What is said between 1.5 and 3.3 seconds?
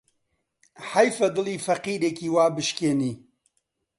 فەقیرێکی وا بشکێنی